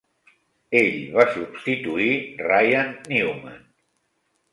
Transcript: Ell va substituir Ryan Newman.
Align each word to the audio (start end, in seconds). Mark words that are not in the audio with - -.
Ell 0.77 0.95
va 1.17 1.25
substituir 1.35 2.15
Ryan 2.47 2.89
Newman. 3.13 3.61